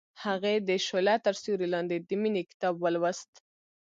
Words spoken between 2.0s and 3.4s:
مینې کتاب ولوست.